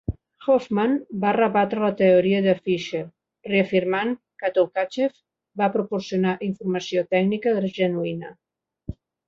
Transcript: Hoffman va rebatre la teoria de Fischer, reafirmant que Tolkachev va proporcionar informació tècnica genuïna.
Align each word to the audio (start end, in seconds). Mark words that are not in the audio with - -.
Hoffman 0.43 0.93
va 1.25 1.33
rebatre 1.35 1.83
la 1.83 1.89
teoria 1.99 2.39
de 2.45 2.55
Fischer, 2.63 3.03
reafirmant 3.51 4.15
que 4.43 4.51
Tolkachev 4.57 5.15
va 5.63 5.71
proporcionar 5.79 6.35
informació 6.51 7.07
tècnica 7.15 7.55
genuïna. 7.81 8.37